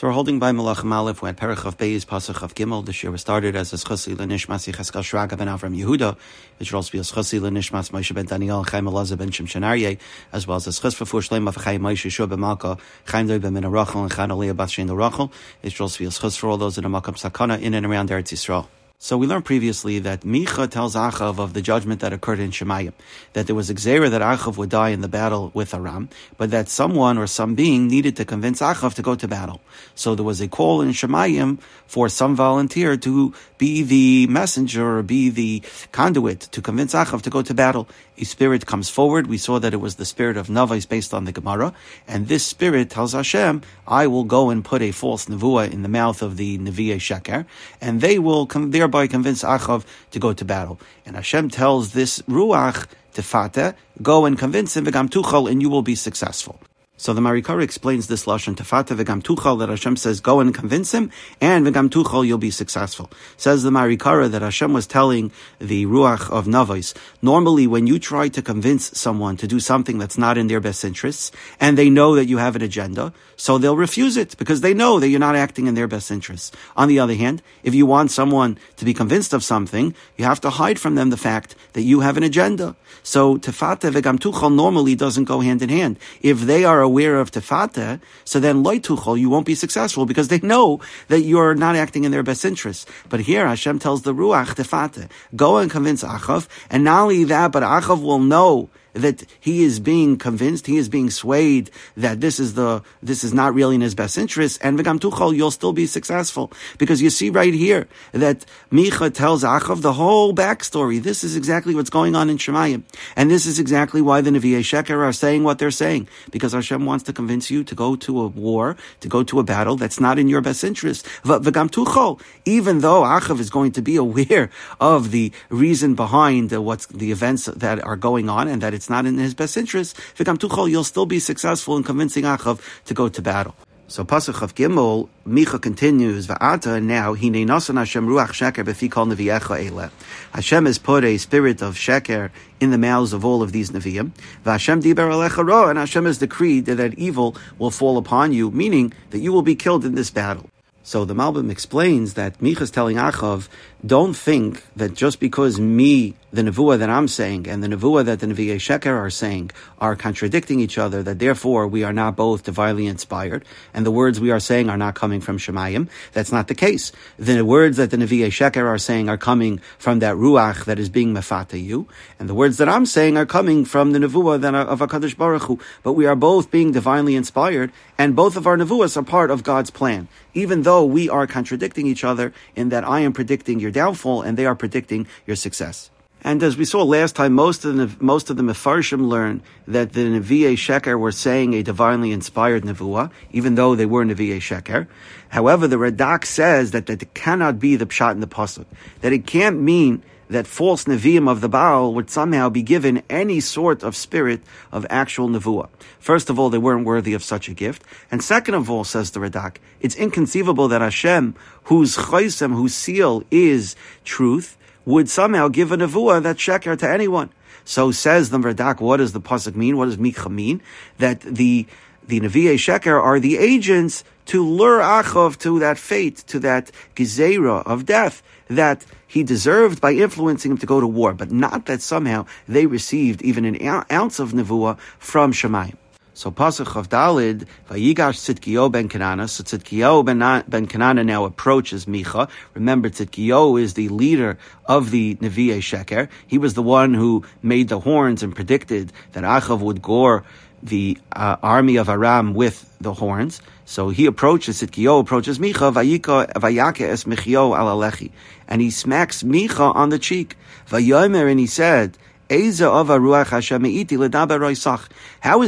So 0.00 0.06
we're 0.06 0.14
holding 0.14 0.38
by 0.38 0.52
Malachim 0.52 0.90
Aleph. 0.94 1.20
We're 1.20 1.28
at 1.28 1.36
Perich 1.36 1.66
of 1.66 1.76
Beis, 1.76 2.06
Pasach 2.06 2.42
of 2.42 2.54
Gimel. 2.54 2.86
This 2.86 3.02
year 3.02 3.12
we 3.12 3.18
started 3.18 3.54
as 3.54 3.74
a 3.74 3.76
Schussi 3.76 4.16
Lenishmas 4.16 4.66
Yecheskel 4.66 5.02
Shraga 5.02 5.36
ben 5.36 5.46
Avram 5.46 5.78
Yehuda. 5.78 6.16
It 6.58 6.66
should 6.66 6.76
also 6.76 6.90
be 6.90 7.00
a 7.00 7.02
Schussi 7.02 7.38
Lenishmas 7.38 7.90
Moshe 7.90 8.14
ben 8.14 8.24
Daniel 8.24 8.64
Chaim 8.64 8.86
Elazar 8.86 9.18
ben 9.18 9.28
Shimshonarye, 9.28 9.98
as 10.32 10.46
well 10.46 10.56
as 10.56 10.66
a 10.66 10.70
Schus 10.70 10.94
for 10.94 11.04
Fush 11.04 11.28
Leim 11.28 11.46
of 11.46 11.56
Chaim 11.56 11.82
Moshe 11.82 12.10
Shua 12.10 12.26
ben 12.26 12.40
Malka, 12.40 12.78
Chaim 13.08 13.26
Doi 13.26 13.40
ben 13.40 13.52
Rachel, 13.70 14.00
and 14.00 14.10
Chan 14.10 14.30
Aliyah 14.30 14.56
Bas 14.56 14.72
Shein 14.72 14.88
Rachel. 14.88 15.30
It 15.62 15.72
should 15.72 15.82
also 15.82 15.98
be 15.98 16.06
a 16.06 16.08
Schus 16.08 16.38
for 16.38 16.48
all 16.48 16.56
those 16.56 16.78
in 16.78 16.84
the 16.84 16.88
Makam 16.88 17.20
Sakana 17.20 17.60
in 17.60 17.74
and 17.74 17.84
around 17.84 18.08
Eretz 18.08 18.32
Yisrael. 18.32 18.68
So 19.02 19.16
we 19.16 19.26
learned 19.26 19.46
previously 19.46 19.98
that 20.00 20.20
Micha 20.24 20.68
tells 20.70 20.94
Achav 20.94 21.38
of 21.38 21.54
the 21.54 21.62
judgment 21.62 22.00
that 22.00 22.12
occurred 22.12 22.38
in 22.38 22.50
Shemayim, 22.50 22.92
that 23.32 23.46
there 23.46 23.56
was 23.56 23.70
a 23.70 23.74
gezerah 23.74 24.10
that 24.10 24.20
Achav 24.20 24.58
would 24.58 24.68
die 24.68 24.90
in 24.90 25.00
the 25.00 25.08
battle 25.08 25.50
with 25.54 25.72
Aram, 25.72 26.10
but 26.36 26.50
that 26.50 26.68
someone 26.68 27.16
or 27.16 27.26
some 27.26 27.54
being 27.54 27.88
needed 27.88 28.14
to 28.16 28.26
convince 28.26 28.60
Achav 28.60 28.92
to 28.96 29.00
go 29.00 29.14
to 29.14 29.26
battle. 29.26 29.62
So 29.94 30.14
there 30.14 30.22
was 30.22 30.42
a 30.42 30.48
call 30.48 30.82
in 30.82 30.90
Shemayim 30.90 31.62
for 31.86 32.10
some 32.10 32.36
volunteer 32.36 32.98
to 32.98 33.32
be 33.56 33.82
the 33.82 34.26
messenger 34.26 34.98
or 34.98 35.02
be 35.02 35.30
the 35.30 35.62
conduit 35.92 36.40
to 36.52 36.60
convince 36.60 36.92
Achav 36.92 37.22
to 37.22 37.30
go 37.30 37.40
to 37.40 37.54
battle. 37.54 37.88
A 38.20 38.24
spirit 38.24 38.66
comes 38.66 38.90
forward. 38.90 39.28
We 39.28 39.38
saw 39.38 39.58
that 39.60 39.72
it 39.72 39.78
was 39.78 39.94
the 39.94 40.04
spirit 40.04 40.36
of 40.36 40.48
Navais 40.48 40.86
based 40.86 41.14
on 41.14 41.24
the 41.24 41.32
Gemara, 41.32 41.72
and 42.06 42.28
this 42.28 42.44
spirit 42.44 42.90
tells 42.90 43.14
Hashem, 43.14 43.62
I 43.88 44.08
will 44.08 44.24
go 44.24 44.50
and 44.50 44.62
put 44.62 44.82
a 44.82 44.92
false 44.92 45.24
nevuah 45.24 45.72
in 45.72 45.80
the 45.80 45.88
mouth 45.88 46.20
of 46.20 46.36
the 46.36 46.58
Nevi'e 46.58 46.96
Sheker, 46.96 47.46
and 47.80 48.02
they 48.02 48.18
will 48.18 48.44
thereby 48.44 49.06
convince 49.06 49.42
Achav 49.42 49.86
to 50.10 50.18
go 50.18 50.34
to 50.34 50.44
battle. 50.44 50.78
And 51.06 51.16
Hashem 51.16 51.48
tells 51.48 51.94
this 51.94 52.20
Ruach 52.28 52.88
tefateh, 53.14 53.74
go 54.02 54.26
and 54.26 54.38
convince 54.38 54.76
him, 54.76 54.86
and 54.86 55.62
you 55.62 55.70
will 55.70 55.82
be 55.82 55.94
successful. 55.94 56.60
So 57.00 57.14
the 57.14 57.22
Marikara 57.22 57.62
explains 57.62 58.08
this 58.08 58.26
lashon 58.26 58.56
tefata 58.56 58.94
v'gam 58.94 59.22
tuchal 59.22 59.58
that 59.60 59.70
Hashem 59.70 59.96
says 59.96 60.20
go 60.20 60.38
and 60.38 60.54
convince 60.54 60.92
him, 60.92 61.10
and 61.40 61.66
v'gam 61.66 61.88
tuchal 61.88 62.26
you'll 62.26 62.36
be 62.36 62.50
successful. 62.50 63.10
Says 63.38 63.62
the 63.62 63.70
Marikara 63.70 64.30
that 64.30 64.42
Hashem 64.42 64.74
was 64.74 64.86
telling 64.86 65.32
the 65.58 65.86
ruach 65.86 66.28
of 66.30 66.44
Navos. 66.44 66.94
Normally, 67.22 67.66
when 67.66 67.86
you 67.86 67.98
try 67.98 68.28
to 68.28 68.42
convince 68.42 68.98
someone 68.98 69.38
to 69.38 69.46
do 69.46 69.60
something 69.60 69.96
that's 69.96 70.18
not 70.18 70.36
in 70.36 70.48
their 70.48 70.60
best 70.60 70.84
interests, 70.84 71.32
and 71.58 71.78
they 71.78 71.88
know 71.88 72.16
that 72.16 72.26
you 72.26 72.36
have 72.36 72.54
an 72.54 72.60
agenda, 72.60 73.14
so 73.34 73.56
they'll 73.56 73.78
refuse 73.78 74.18
it 74.18 74.36
because 74.36 74.60
they 74.60 74.74
know 74.74 75.00
that 75.00 75.08
you're 75.08 75.18
not 75.18 75.36
acting 75.36 75.68
in 75.68 75.74
their 75.74 75.88
best 75.88 76.10
interests. 76.10 76.52
On 76.76 76.86
the 76.86 76.98
other 76.98 77.14
hand, 77.14 77.40
if 77.62 77.74
you 77.74 77.86
want 77.86 78.10
someone 78.10 78.58
to 78.76 78.84
be 78.84 78.92
convinced 78.92 79.32
of 79.32 79.42
something, 79.42 79.94
you 80.18 80.26
have 80.26 80.42
to 80.42 80.50
hide 80.50 80.78
from 80.78 80.96
them 80.96 81.08
the 81.08 81.16
fact 81.16 81.56
that 81.72 81.80
you 81.80 82.00
have 82.00 82.18
an 82.18 82.24
agenda. 82.24 82.76
So 83.02 83.38
tefata 83.38 83.90
v'gam 83.90 84.18
tuchal 84.18 84.54
normally 84.54 84.94
doesn't 84.94 85.24
go 85.24 85.40
hand 85.40 85.62
in 85.62 85.70
hand. 85.70 85.98
If 86.20 86.40
they 86.42 86.66
are 86.66 86.89
aware 86.90 87.16
of 87.22 87.30
tefata, 87.30 88.00
so 88.24 88.36
then 88.40 88.64
loituchol, 88.66 89.18
you 89.22 89.30
won't 89.30 89.46
be 89.52 89.54
successful 89.64 90.04
because 90.10 90.28
they 90.28 90.40
know 90.52 90.80
that 91.08 91.22
you're 91.30 91.54
not 91.54 91.74
acting 91.84 92.04
in 92.04 92.12
their 92.12 92.26
best 92.30 92.44
interests. 92.44 92.84
But 93.08 93.20
here 93.20 93.46
Hashem 93.46 93.78
tells 93.78 94.02
the 94.02 94.14
ruach 94.20 94.50
tefata, 94.58 95.04
go 95.44 95.50
and 95.60 95.70
convince 95.70 96.02
Achav, 96.02 96.48
and 96.72 96.84
not 96.84 97.02
only 97.04 97.24
that, 97.24 97.52
but 97.54 97.62
Achav 97.62 98.02
will 98.02 98.24
know 98.34 98.70
that 98.92 99.24
he 99.38 99.62
is 99.64 99.80
being 99.80 100.16
convinced, 100.16 100.66
he 100.66 100.76
is 100.76 100.88
being 100.88 101.10
swayed 101.10 101.70
that 101.96 102.20
this 102.20 102.40
is 102.40 102.54
the 102.54 102.82
this 103.02 103.24
is 103.24 103.32
not 103.32 103.54
really 103.54 103.74
in 103.74 103.80
his 103.80 103.94
best 103.94 104.18
interest, 104.18 104.60
and 104.62 104.78
v'gam 104.78 104.98
tuchol, 104.98 105.34
you'll 105.34 105.50
still 105.50 105.72
be 105.72 105.86
successful 105.86 106.52
because 106.78 107.00
you 107.02 107.10
see 107.10 107.30
right 107.30 107.54
here 107.54 107.88
that 108.12 108.44
Micha 108.72 109.12
tells 109.12 109.44
Achav 109.44 109.82
the 109.82 109.92
whole 109.92 110.34
backstory. 110.34 111.02
This 111.02 111.24
is 111.24 111.36
exactly 111.36 111.74
what's 111.74 111.90
going 111.90 112.14
on 112.14 112.30
in 112.30 112.36
Shemayim, 112.36 112.82
and 113.16 113.30
this 113.30 113.46
is 113.46 113.58
exactly 113.58 114.02
why 114.02 114.20
the 114.20 114.30
Nevi'ei 114.30 114.60
Sheker 114.60 114.98
are 115.06 115.12
saying 115.12 115.44
what 115.44 115.58
they're 115.58 115.70
saying 115.70 116.08
because 116.30 116.52
Hashem 116.52 116.84
wants 116.84 117.04
to 117.04 117.12
convince 117.12 117.50
you 117.50 117.64
to 117.64 117.74
go 117.74 117.96
to 117.96 118.20
a 118.20 118.26
war, 118.26 118.76
to 119.00 119.08
go 119.08 119.22
to 119.22 119.38
a 119.38 119.42
battle 119.42 119.76
that's 119.76 120.00
not 120.00 120.18
in 120.18 120.28
your 120.28 120.40
best 120.40 120.64
interest. 120.64 121.06
V'gam 121.24 121.70
tuchol, 121.70 122.20
even 122.44 122.80
though 122.80 123.02
Achav 123.02 123.38
is 123.40 123.50
going 123.50 123.72
to 123.72 123.82
be 123.82 123.96
aware 123.96 124.50
of 124.80 125.10
the 125.10 125.32
reason 125.48 125.94
behind 125.94 126.52
uh, 126.52 126.60
what's 126.60 126.86
the 126.86 127.12
events 127.12 127.46
that 127.46 127.82
are 127.84 127.96
going 127.96 128.28
on 128.28 128.48
and 128.48 128.62
that 128.62 128.74
it's 128.80 128.88
not 128.88 129.04
in 129.04 129.18
his 129.18 129.34
best 129.34 129.58
interest, 129.58 129.94
V'gam 130.16 130.38
tuchol, 130.38 130.70
you'll 130.70 130.84
still 130.84 131.04
be 131.04 131.18
successful 131.18 131.76
in 131.76 131.82
convincing 131.82 132.24
Achav 132.24 132.62
to 132.86 132.94
go 132.94 133.10
to 133.10 133.20
battle. 133.20 133.54
So 133.88 134.04
Pasuk 134.04 134.40
of 134.40 134.54
Gimel, 134.54 135.10
Micha 135.28 135.60
continues, 135.60 136.26
Va'ata, 136.26 136.82
now, 136.82 137.12
Hine 137.12 137.44
Nasan 137.44 137.76
Hashem 137.76 138.06
Ruach 138.06 138.28
Sheker 138.28 138.64
Befikol 138.64 139.12
Neviecha 139.12 139.66
Ele. 139.66 139.90
Hashem 140.32 140.64
has 140.64 140.78
put 140.78 141.04
a 141.04 141.18
spirit 141.18 141.60
of 141.60 141.74
Sheker 141.74 142.30
in 142.58 142.70
the 142.70 142.78
mouths 142.78 143.12
of 143.12 143.22
all 143.22 143.42
of 143.42 143.52
these 143.52 143.70
Nevi'im. 143.70 144.12
V'Hashem 144.46 144.80
Diber 144.80 145.10
Alecha 145.10 145.46
Ro, 145.46 145.68
and 145.68 145.78
Hashem 145.78 146.06
has 146.06 146.16
decreed 146.16 146.64
that, 146.64 146.76
that 146.76 146.94
evil 146.94 147.36
will 147.58 147.70
fall 147.70 147.98
upon 147.98 148.32
you, 148.32 148.50
meaning 148.50 148.94
that 149.10 149.18
you 149.18 149.30
will 149.30 149.42
be 149.42 149.54
killed 149.54 149.84
in 149.84 149.94
this 149.94 150.08
battle. 150.08 150.48
So 150.82 151.04
the 151.04 151.14
Malbim 151.14 151.50
explains 151.50 152.14
that 152.14 152.38
Micha 152.38 152.62
is 152.62 152.70
telling 152.70 152.96
Achav, 152.96 153.48
don't 153.84 154.14
think 154.14 154.64
that 154.74 154.94
just 154.94 155.20
because 155.20 155.60
me 155.60 156.14
the 156.32 156.42
nevuah 156.42 156.78
that 156.78 156.88
I'm 156.90 157.08
saying 157.08 157.48
and 157.48 157.62
the 157.62 157.68
nevuah 157.68 158.04
that 158.04 158.20
the 158.20 158.26
Nevi'ei 158.26 158.56
Sheker 158.56 158.96
are 158.96 159.10
saying 159.10 159.50
are 159.78 159.96
contradicting 159.96 160.60
each 160.60 160.78
other, 160.78 161.02
that 161.02 161.18
therefore 161.18 161.66
we 161.66 161.82
are 161.82 161.92
not 161.92 162.16
both 162.16 162.44
divinely 162.44 162.86
inspired, 162.86 163.44
and 163.74 163.84
the 163.84 163.90
words 163.90 164.20
we 164.20 164.30
are 164.30 164.40
saying 164.40 164.68
are 164.68 164.76
not 164.76 164.94
coming 164.94 165.20
from 165.20 165.38
Shemayim. 165.38 165.88
That's 166.12 166.30
not 166.30 166.48
the 166.48 166.54
case. 166.54 166.92
The 167.18 167.42
words 167.42 167.76
that 167.78 167.90
the 167.90 167.96
Nevi'ei 167.96 168.28
Sheker 168.28 168.64
are 168.64 168.78
saying 168.78 169.08
are 169.08 169.18
coming 169.18 169.60
from 169.78 169.98
that 169.98 170.16
ruach 170.16 170.64
that 170.66 170.78
is 170.78 170.88
being 170.88 171.14
mefata 171.14 171.62
you, 171.62 171.88
and 172.18 172.28
the 172.28 172.34
words 172.34 172.58
that 172.58 172.68
I'm 172.68 172.86
saying 172.86 173.16
are 173.16 173.26
coming 173.26 173.64
from 173.64 173.92
the 173.92 173.98
nevuah 173.98 174.54
of 174.68 174.78
Hakadosh 174.80 175.16
Baruch 175.16 175.42
Hu. 175.42 175.58
But 175.82 175.94
we 175.94 176.06
are 176.06 176.16
both 176.16 176.50
being 176.50 176.72
divinely 176.72 177.16
inspired, 177.16 177.72
and 177.98 178.14
both 178.14 178.36
of 178.36 178.46
our 178.46 178.56
nevuahs 178.56 178.96
are 178.96 179.02
part 179.02 179.30
of 179.30 179.42
God's 179.42 179.70
plan. 179.70 180.08
Even 180.34 180.62
though 180.62 180.84
we 180.84 181.08
are 181.08 181.26
contradicting 181.26 181.86
each 181.86 182.04
other 182.04 182.32
in 182.54 182.68
that 182.68 182.84
I 182.84 183.00
am 183.00 183.12
predicting 183.12 183.58
your 183.58 183.72
downfall 183.72 184.22
and 184.22 184.36
they 184.36 184.46
are 184.46 184.54
predicting 184.54 185.06
your 185.26 185.36
success. 185.36 185.90
And 186.22 186.42
as 186.42 186.56
we 186.56 186.66
saw 186.66 186.82
last 186.82 187.16
time, 187.16 187.32
most 187.32 187.64
of 187.64 187.76
the 187.76 187.90
most 187.98 188.28
of 188.28 188.36
the 188.36 188.42
Mefarshim 188.42 189.08
learn 189.08 189.42
that 189.66 189.94
the 189.94 190.02
Nevi'e 190.02 190.52
Sheker 190.52 190.98
were 190.98 191.12
saying 191.12 191.54
a 191.54 191.62
divinely 191.62 192.12
inspired 192.12 192.62
Nevuah, 192.62 193.10
even 193.32 193.54
though 193.54 193.74
they 193.74 193.86
were 193.86 194.04
Nevi'e 194.04 194.36
Sheker. 194.36 194.86
However, 195.30 195.66
the 195.66 195.76
Radak 195.76 196.26
says 196.26 196.72
that, 196.72 196.86
that 196.86 197.14
cannot 197.14 197.58
be 197.58 197.76
the 197.76 197.86
Pshat 197.86 198.12
in 198.12 198.20
the 198.20 198.26
Pasuk. 198.26 198.66
That 199.00 199.12
it 199.12 199.26
can't 199.26 199.60
mean 199.60 200.02
that 200.28 200.46
false 200.46 200.84
Nevi'im 200.84 201.28
of 201.28 201.40
the 201.40 201.48
Baal 201.48 201.92
would 201.94 202.08
somehow 202.08 202.48
be 202.48 202.62
given 202.62 203.02
any 203.10 203.40
sort 203.40 203.82
of 203.82 203.96
spirit 203.96 204.40
of 204.70 204.86
actual 204.88 205.28
Nevuah. 205.28 205.68
First 205.98 206.30
of 206.30 206.38
all, 206.38 206.50
they 206.50 206.58
weren't 206.58 206.86
worthy 206.86 207.14
of 207.14 207.24
such 207.24 207.48
a 207.48 207.54
gift. 207.54 207.82
And 208.10 208.22
second 208.22 208.54
of 208.54 208.70
all, 208.70 208.84
says 208.84 209.10
the 209.10 209.20
Radak, 209.20 209.56
it's 209.80 209.96
inconceivable 209.96 210.68
that 210.68 210.82
Hashem, 210.82 211.34
whose 211.64 211.96
chaysem, 211.96 212.54
whose 212.54 212.74
seal 212.74 213.24
is 213.30 213.74
truth, 214.04 214.56
would 214.84 215.08
somehow 215.08 215.48
give 215.48 215.72
a 215.72 215.76
nevuah 215.76 216.22
that 216.22 216.36
sheker 216.36 216.78
to 216.78 216.88
anyone. 216.88 217.30
So 217.64 217.90
says 217.90 218.30
the 218.30 218.38
Radak, 218.38 218.80
what 218.80 218.98
does 218.98 219.12
the 219.12 219.20
pasuk 219.20 219.54
mean? 219.54 219.76
What 219.76 219.86
does 219.86 219.96
Micha 219.96 220.30
mean? 220.30 220.62
That 220.98 221.20
the 221.20 221.66
the 222.06 222.20
Nevi'e 222.20 222.54
Sheker 222.54 223.00
are 223.00 223.20
the 223.20 223.38
agents 223.38 224.02
to 224.26 224.44
lure 224.44 224.80
Achav 224.80 225.38
to 225.38 225.60
that 225.60 225.78
fate, 225.78 226.16
to 226.26 226.40
that 226.40 226.72
gezerah 226.96 227.64
of 227.64 227.86
death 227.86 228.22
that 228.48 228.84
he 229.06 229.22
deserved 229.22 229.80
by 229.80 229.92
influencing 229.92 230.50
him 230.50 230.58
to 230.58 230.66
go 230.66 230.80
to 230.80 230.86
war, 230.86 231.14
but 231.14 231.30
not 231.30 231.66
that 231.66 231.80
somehow 231.80 232.26
they 232.48 232.66
received 232.66 233.22
even 233.22 233.44
an 233.44 233.84
ounce 233.90 234.18
of 234.18 234.32
nevuah 234.32 234.78
from 234.98 235.32
Shemayim. 235.32 235.76
So 236.20 236.30
Pasuk 236.30 236.76
of 236.76 236.90
Dalid, 236.90 237.46
Vayigash 237.70 237.94
Tzidkiyo 238.20 238.70
ben 238.70 238.90
Kanana. 238.90 239.26
So 239.26 239.42
Tzidkiyo 239.42 240.04
ben, 240.04 240.18
ben 240.18 240.66
Kanana 240.66 241.02
now 241.02 241.24
approaches 241.24 241.86
Micha. 241.86 242.28
Remember, 242.52 242.90
Tzidkiyo 242.90 243.58
is 243.58 243.72
the 243.72 243.88
leader 243.88 244.36
of 244.66 244.90
the 244.90 245.14
Nevi'e 245.14 245.60
Sheker. 245.60 246.10
He 246.26 246.36
was 246.36 246.52
the 246.52 246.62
one 246.62 246.92
who 246.92 247.24
made 247.40 247.68
the 247.68 247.80
horns 247.80 248.22
and 248.22 248.34
predicted 248.36 248.92
that 249.12 249.24
Achav 249.24 249.60
would 249.60 249.80
gore 249.80 250.24
the 250.62 250.98
uh, 251.10 251.36
army 251.42 251.76
of 251.76 251.88
Aram 251.88 252.34
with 252.34 252.70
the 252.82 252.92
horns. 252.92 253.40
So 253.64 253.88
he 253.88 254.04
approaches 254.04 254.60
Tzidkiyo, 254.60 255.00
approaches 255.00 255.38
Micha, 255.38 255.72
Vayika, 255.72 256.30
Vayake 256.34 256.82
es 256.82 257.04
Michio 257.04 257.56
alalechi. 257.56 258.10
And 258.46 258.60
he 258.60 258.70
smacks 258.70 259.22
Micha 259.22 259.74
on 259.74 259.88
the 259.88 259.98
cheek. 259.98 260.36
Vayomer, 260.68 261.30
and 261.30 261.40
he 261.40 261.46
said, 261.46 261.96
how 262.30 262.36
is 262.36 262.60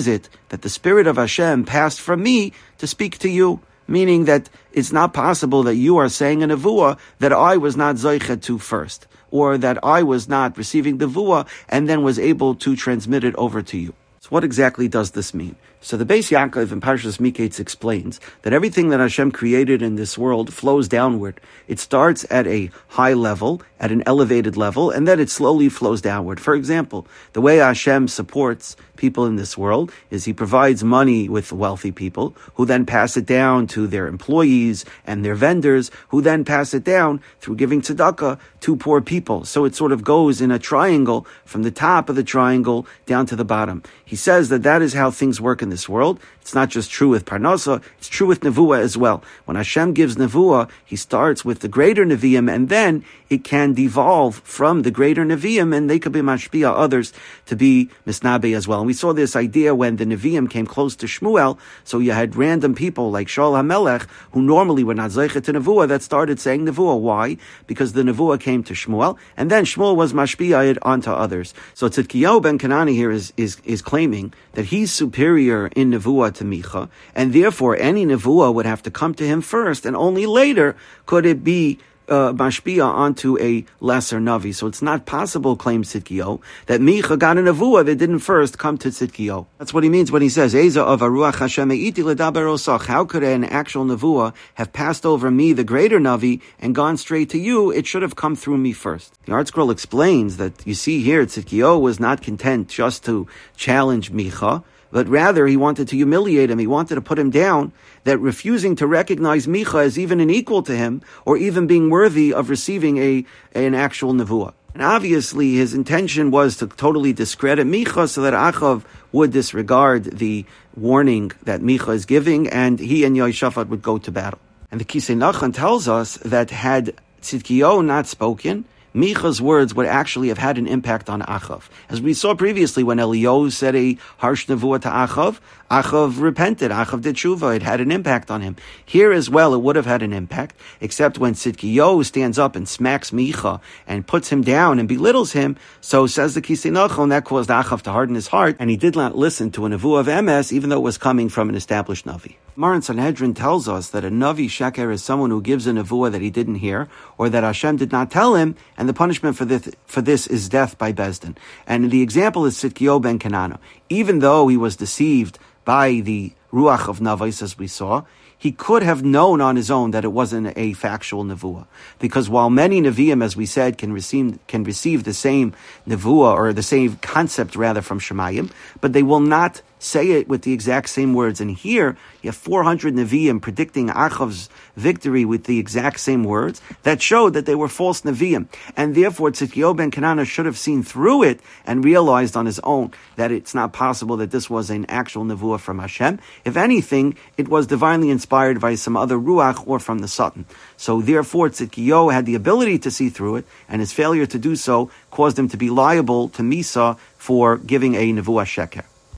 it 0.09 0.29
that 0.49 0.63
the 0.63 0.69
Spirit 0.69 1.07
of 1.07 1.17
Hashem 1.17 1.65
passed 1.65 2.01
from 2.01 2.23
me 2.25 2.53
to 2.79 2.89
speak 2.89 3.19
to 3.19 3.29
you? 3.29 3.61
Meaning 3.87 4.25
that 4.25 4.51
it's 4.73 4.91
not 4.91 5.15
possible 5.15 5.63
that 5.63 5.77
you 5.77 5.99
are 5.99 6.09
saying 6.09 6.43
a 6.43 6.49
nevuah 6.49 6.99
that 7.21 7.33
I 7.33 7.57
was 7.57 7.77
not 7.77 7.97
zoichet 7.97 8.43
to 8.43 8.59
first, 8.59 9.07
or 9.31 9.59
that 9.59 9.79
I 9.85 10.03
was 10.03 10.29
not 10.29 10.59
receiving 10.59 10.99
the 10.99 11.07
nevuah 11.07 11.47
and 11.69 11.89
then 11.89 12.03
was 12.03 12.19
able 12.19 12.57
to 12.57 12.75
transmit 12.75 13.23
it 13.23 13.37
over 13.37 13.63
to 13.63 13.79
you. 13.79 13.95
So 14.19 14.31
what 14.31 14.43
exactly 14.43 14.89
does 14.89 15.13
this 15.13 15.33
mean? 15.33 15.55
So 15.85 15.97
the 15.97 16.07
Beis 16.07 16.31
Yaakov 16.31 16.71
in 16.71 16.81
Parshas 16.81 17.19
Miketz 17.19 17.59
explains 17.59 18.21
that 18.43 18.53
everything 18.53 18.91
that 18.91 19.01
Hashem 19.01 19.33
created 19.33 19.83
in 19.83 19.97
this 19.97 20.17
world 20.17 20.55
flows 20.55 20.87
downward. 20.87 21.41
It 21.67 21.81
starts 21.81 22.25
at 22.31 22.47
a 22.47 22.71
high 22.87 23.15
level, 23.15 23.61
at 23.81 23.91
an 23.91 24.05
elevated 24.07 24.57
level, 24.57 24.93
and 24.93 25.09
then 25.09 25.19
it 25.19 25.29
slowly 25.29 25.69
flows 25.69 26.01
downward. 26.01 26.39
For 26.39 26.55
example, 26.55 27.09
the 27.33 27.41
way 27.41 27.57
Hashem 27.57 28.07
supports 28.07 28.77
people 29.03 29.27
in 29.27 29.35
this 29.35 29.59
world 29.59 29.91
is 30.11 30.25
He 30.25 30.33
provides 30.33 30.85
money 30.85 31.29
with 31.29 31.53
wealthy 31.53 31.91
people, 31.91 32.37
who 32.55 32.65
then 32.65 32.87
pass 32.87 33.17
it 33.17 33.27
down 33.27 33.67
to 33.75 33.89
their 33.89 34.07
employees 34.07 34.85
and 35.05 35.25
their 35.25 35.35
vendors, 35.35 35.91
who 36.11 36.23
then 36.23 36.45
pass 36.45 36.73
it 36.73 36.85
down 36.85 37.21
through 37.41 37.57
giving 37.57 37.83
tzedakah 37.83 38.39
to 38.61 38.77
poor 38.77 39.01
people. 39.01 39.45
So 39.45 39.65
it 39.65 39.75
sort 39.75 39.91
of 39.91 40.05
goes 40.05 40.41
in 40.41 40.53
a 40.53 40.59
triangle 40.71 41.27
from 41.45 41.65
the 41.65 41.73
top 41.73 42.09
of 42.09 42.15
the 42.15 42.23
triangle 42.23 42.87
down 43.05 43.27
to 43.27 43.35
the 43.35 43.45
bottom. 43.45 43.83
He 44.05 44.15
says 44.15 44.51
that 44.51 44.63
that 44.63 44.83
is 44.83 44.95
how 44.95 45.11
things 45.11 45.41
work 45.41 45.63
in 45.63 45.71
this 45.71 45.89
world. 45.89 46.21
It's 46.41 46.55
not 46.55 46.71
just 46.71 46.91
true 46.91 47.09
with 47.09 47.25
Parnasa, 47.25 47.83
it's 47.99 48.09
true 48.09 48.29
with 48.29 48.41
Nevuah 48.41 48.81
as 48.81 48.97
well. 48.97 49.19
When 49.47 49.57
Hashem 49.57 49.95
gives 49.95 50.15
Nevuah, 50.15 50.71
He 50.85 50.97
starts 50.97 51.45
with 51.45 51.59
the 51.61 51.69
greater 51.69 52.05
Nevi'im 52.05 52.47
and 52.53 52.69
then 52.69 53.05
it 53.29 53.43
can 53.43 53.75
devolve 53.75 54.35
from 54.45 54.83
the 54.83 54.91
greater 54.91 55.25
Nevi'im 55.25 55.75
and 55.75 55.91
they 55.91 55.99
could 55.99 56.13
be 56.13 56.21
mashpia 56.21 56.71
others 56.85 57.13
to 57.47 57.57
be 57.57 57.91
misnabe 58.07 58.55
as 58.55 58.69
well. 58.69 58.81
And 58.81 58.87
we 58.87 58.92
saw 58.93 59.13
this 59.13 59.37
idea 59.37 59.75
when 59.75 59.97
the 59.97 60.05
Nevi'im 60.05 60.49
came 60.49 60.67
close 60.67 60.97
to 60.97 61.07
Shmuel, 61.07 61.59
so 61.85 61.99
you 61.99 62.13
had 62.13 62.37
random 62.37 62.75
people 62.75 63.11
like 63.11 63.29
Shaul 63.29 63.53
HaMelech 63.61 64.07
who 64.33 64.43
normally 64.43 64.85
were 64.85 64.95
not 64.95 65.11
zeichet 65.11 65.45
to 65.45 65.53
Nevuah 65.53 65.89
that 65.89 66.03
started 66.03 66.41
saying 66.41 66.67
Nevuah. 66.67 67.01
Why? 67.01 67.37
Because 67.67 67.93
the 67.93 68.03
Nevuah 68.03 68.41
came 68.41 68.63
to 68.65 68.75
Shmuel 68.75 69.17
and 69.37 69.51
then 69.51 69.65
Shmuel 69.65 69.97
was 69.97 70.13
mashpia 70.13 70.69
it 70.69 70.79
onto 70.83 71.11
others. 71.11 71.55
So 71.75 71.89
Tzidkiyahu 71.89 72.43
ben 72.43 72.59
Kanani 72.59 72.95
here 72.95 73.11
is, 73.11 73.33
is, 73.37 73.59
is 73.65 73.83
claiming 73.83 74.33
that 74.53 74.67
he's 74.67 74.93
superior 74.93 75.69
in 75.69 75.91
Nevuah 75.91 76.35
to 76.35 76.45
Micha, 76.45 76.89
and 77.15 77.33
therefore 77.33 77.77
any 77.77 78.07
Nevuah 78.07 78.53
would 78.55 78.67
have 78.67 78.83
to 78.83 78.91
come 78.91 79.15
to 79.15 79.27
him 79.27 79.41
first, 79.41 79.87
and 79.87 79.97
only 79.97 80.27
later 80.27 80.77
could 81.07 81.27
it 81.27 81.43
be 81.45 81.79
uh, 82.09 82.33
mashpia 82.33 82.85
onto 82.85 83.39
a 83.41 83.65
lesser 83.81 84.19
navi. 84.19 84.55
So 84.55 84.67
it's 84.67 84.83
not 84.83 85.07
possible, 85.07 85.57
claims 85.57 85.93
Tzidkiyo, 85.93 86.41
that 86.67 86.81
Micha 86.81 87.19
got 87.19 87.39
a 87.39 87.41
nevuah 87.41 87.85
that 87.87 87.97
didn't 87.97 88.21
first 88.21 88.59
come 88.59 88.79
to 88.79 88.89
Tzidkiyo. 88.89 89.47
That's 89.59 89.73
what 89.75 89.85
he 89.85 89.91
means 89.91 90.11
when 90.11 90.23
he 90.23 90.29
says, 90.29 90.55
Eza 90.55 90.83
of 90.83 91.01
Aruach 91.01 91.37
Hashem 91.37 91.69
osach. 91.71 92.87
How 92.87 93.05
could 93.05 93.23
an 93.23 93.45
actual 93.45 93.85
nevuah 93.85 94.35
have 94.55 94.73
passed 94.73 95.07
over 95.07 95.31
me, 95.31 95.53
the 95.53 95.65
greater 95.65 95.99
navi, 95.99 96.41
and 96.59 96.75
gone 96.75 96.97
straight 96.97 97.31
to 97.31 97.39
you? 97.39 97.71
It 97.71 97.87
should 97.87 98.03
have 98.03 98.17
come 98.17 98.37
through 98.37 98.59
me 98.59 98.73
first. 98.73 99.19
The 99.25 99.33
ArtScroll 99.33 99.71
explains 99.73 100.37
that 100.37 100.67
you 100.67 100.75
see 100.75 101.03
here, 101.03 101.25
Tzidkiyo 101.25 101.81
was 101.81 102.01
not 102.01 102.23
content 102.23 102.69
just 102.69 103.05
to 103.05 103.27
challenge 103.57 104.13
Micha, 104.13 104.65
but 104.93 105.09
rather 105.09 105.47
he 105.47 105.57
wanted 105.57 105.89
to 105.89 105.97
humiliate 105.97 106.51
him. 106.51 106.61
He 106.61 106.67
wanted 106.69 106.95
to 106.95 107.01
put 107.01 107.19
him 107.19 107.31
down, 107.31 107.73
that 108.05 108.19
refusing 108.19 108.77
to 108.77 108.87
recognize 108.87 109.49
Micha 109.49 109.83
as 109.83 109.99
even 109.99 110.21
an 110.21 110.31
equal 110.31 110.63
to 110.63 110.77
him, 110.77 111.03
or 111.25 111.37
even 111.37 111.67
being 111.67 111.91
worthy 111.91 112.33
of 112.33 112.51
receiving 112.51 112.99
a, 112.99 113.25
an 113.55 113.75
actual 113.75 114.13
nevuah. 114.13 114.53
And 114.75 114.83
obviously 114.83 115.55
his 115.55 115.75
intention 115.75 116.31
was 116.31 116.59
to 116.59 116.67
totally 116.67 117.13
discredit 117.13 117.67
Micha 117.67 118.09
so 118.09 118.23
that 118.23 118.35
Achav 118.35 118.85
would 119.11 119.33
disregard 119.33 120.05
the 120.05 120.47
warning 120.77 121.33
that 121.43 121.61
Micha 121.61 121.95
is 121.95 122.07
giving, 122.07 122.49
and 122.49 122.79
he 122.79 123.05
and 123.05 123.17
Yehoshaphat 123.17 123.69
would 123.69 123.83
go 123.83 123.99
to 123.99 124.13
battle. 124.13 124.39
And 124.71 124.81
the 124.81 124.85
Kisei 124.85 125.17
Nachman 125.17 125.53
tells 125.53 125.89
us 125.89 126.17
that 126.19 126.51
had 126.51 126.95
Tzidkiyo 127.21 127.85
not 127.85 128.07
spoken, 128.07 128.65
Micha's 128.95 129.41
words 129.41 129.75
would 129.75 129.87
actually 129.87 130.29
have 130.29 130.39
had 130.39 130.59
an 130.59 130.67
impact 130.67 131.09
on 131.09 131.23
Achav. 131.23 131.69
As 131.89 132.03
we 132.03 132.13
saw 132.13 132.35
previously, 132.35 132.83
when 132.83 132.99
Eliyahu 132.99 133.51
said 133.51 133.75
a 133.75 133.97
harsh 134.19 134.47
nevuah 134.47 134.83
to 134.83 134.89
Achav, 134.89 135.41
Achav 135.71 136.21
repented. 136.21 136.71
Achav 136.71 137.01
did 137.01 137.17
tshuva. 137.17 137.57
It 137.57 137.63
had 137.63 137.81
an 137.81 137.91
impact 137.91 138.31
on 138.31 138.43
him. 138.43 138.57
Here 138.85 139.11
as 139.11 139.31
well, 139.31 139.55
it 139.55 139.63
would 139.63 139.77
have 139.77 139.87
had 139.87 140.03
an 140.03 140.13
impact, 140.13 140.55
except 140.83 141.17
when 141.17 141.33
Tzidkiyo 141.33 142.05
stands 142.05 142.39
up 142.39 142.55
and 142.55 142.69
smacks 142.69 143.11
Micha 143.11 143.61
and 143.87 144.07
puts 144.07 144.29
him 144.29 144.43
down 144.43 144.79
and 144.79 144.87
belittles 144.87 145.33
him. 145.33 145.57
So 145.81 146.07
says 146.07 146.35
the 146.35 146.43
Kisei 146.43 146.71
Nachon, 146.71 147.09
that 147.09 147.25
caused 147.25 147.49
Achav 147.49 147.81
to 147.83 147.93
harden 147.93 148.15
his 148.15 148.29
heart, 148.29 148.57
and 148.59 148.69
he 148.69 148.77
did 148.77 148.95
not 148.95 149.17
listen 149.17 149.51
to 149.53 149.65
a 149.65 149.71
nevuah 149.71 150.01
of 150.01 150.07
emes, 150.09 150.53
even 150.53 150.69
though 150.69 150.77
it 150.77 150.81
was 150.81 150.99
coming 150.99 151.31
from 151.31 151.49
an 151.49 151.55
established 151.55 152.05
Navi. 152.05 152.37
Maran 152.55 152.83
Sanhedrin 152.83 153.33
tells 153.33 153.67
us 153.67 153.89
that 153.91 154.05
a 154.05 154.11
Navi 154.11 154.45
Sheker 154.45 154.93
is 154.93 155.03
someone 155.03 155.31
who 155.31 155.41
gives 155.41 155.67
a 155.67 155.73
nevuah 155.73 156.13
that 156.13 156.21
he 156.21 156.29
didn't 156.29 156.57
hear, 156.57 156.89
or 157.17 157.31
that 157.31 157.45
Hashem 157.45 157.77
did 157.77 157.93
not 157.93 158.11
tell 158.11 158.35
him, 158.35 158.57
and 158.83 158.89
the 158.89 158.95
punishment 158.95 159.37
for 159.37 159.45
this, 159.45 159.71
for 159.87 160.03
this 160.03 160.27
is 160.27 160.49
death 160.49 160.77
by 160.77 160.93
Beis 160.93 161.21
Din. 161.21 161.37
And 161.69 161.93
the 161.93 162.03
example 162.03 162.47
is 162.47 162.57
Tzidkiyo 162.57 163.01
ben 163.01 163.21
Kanano. 163.21 163.61
Even 163.89 164.19
though 164.19 164.49
he 164.49 164.57
was 164.57 164.75
deceived 164.75 165.39
by 165.65 166.01
the 166.01 166.33
Ruach 166.53 166.89
of 166.89 166.99
Navais, 166.99 167.43
as 167.43 167.57
we 167.57 167.69
saw, 167.69 168.03
he 168.43 168.51
could 168.51 168.83
have 168.83 169.05
known 169.05 169.41
on 169.41 169.55
his 169.55 169.71
own 169.71 169.93
that 169.93 170.03
it 170.03 170.11
wasn't 170.11 170.53
a 170.57 170.73
factual 170.73 171.23
nevuah. 171.25 171.65
Because 172.01 172.29
while 172.29 172.51
many 172.51 172.81
nevi'im, 172.83 173.23
as 173.23 173.37
we 173.37 173.47
said, 173.47 173.79
can 173.79 173.93
receive, 173.93 174.37
can 174.49 174.65
receive 174.65 175.05
the 175.05 175.15
same 175.15 175.55
nevuah, 175.87 176.35
or 176.35 176.53
the 176.53 176.61
same 176.61 176.97
concept 176.97 177.55
rather 177.55 177.81
from 177.81 178.01
Shemayim, 178.01 178.51
but 178.81 178.95
they 178.95 179.05
will 179.05 179.21
not 179.21 179.63
say 179.83 180.13
it 180.13 180.29
with 180.29 180.43
the 180.43 180.53
exact 180.53 180.89
same 180.89 181.13
words. 181.13 181.41
And 181.41 181.51
here, 181.51 181.97
you 182.23 182.29
have 182.29 182.37
400 182.37 182.95
Nevi'im 182.95 183.43
predicting 183.43 183.89
Achav's 183.89 184.49
victory 184.77 185.25
with 185.25 185.45
the 185.45 185.59
exact 185.59 185.99
same 185.99 186.25
words 186.25 186.63
that 186.85 187.03
showed 187.03 187.35
that 187.35 187.47
they 187.47 187.57
were 187.57 187.69
false 187.69 188.03
Nevi'im. 188.03 188.47
And 188.77 188.95
therefore, 188.95 189.33
Tzidkiyo 189.33 189.77
ben 189.77 189.91
Kanana 189.91 190.25
should 190.25 190.47
have 190.47 190.57
seen 190.57 190.83
through 190.83 191.25
it 191.25 191.41
and 191.67 191.85
realized 191.85 192.37
on 192.37 192.47
his 192.47 192.61
own 192.61 192.93
that 193.17 193.33
it's 193.33 193.55
not 193.55 193.73
possible 193.73 194.17
that 194.19 194.31
this 194.31 194.49
was 194.49 194.71
an 194.71 194.87
actual 194.87 195.25
Nevuah 195.25 195.59
from 195.59 195.81
Hashem. 195.81 196.21
If 196.45 196.57
anything, 196.57 197.17
it 197.37 197.49
was 197.49 197.67
divinely 197.67 198.11
inspired 198.33 198.61
by 198.63 198.75
some 198.75 198.97
other 198.97 199.19
Ruach 199.19 199.63
or 199.67 199.79
from 199.79 199.99
the 199.99 200.09
Satan. 200.09 200.47
So 200.79 201.03
therefore, 201.03 201.51
Tzidkiyo 201.51 202.11
had 202.11 202.25
the 202.25 202.35
ability 202.35 202.79
to 202.79 202.91
see 202.91 203.11
through 203.11 203.37
it, 203.37 203.45
and 203.69 203.81
his 203.81 203.93
failure 203.93 204.25
to 204.25 204.39
do 204.39 204.57
so 204.57 204.89
caused 205.11 205.39
him 205.39 205.49
to 205.51 205.59
be 205.59 205.69
liable 205.69 206.31
to 206.31 206.43
Misa 206.43 206.97
for 207.19 207.59
giving 207.59 207.95
a 207.95 208.11
Nevuah 208.11 208.49
Sheker. 208.49 208.85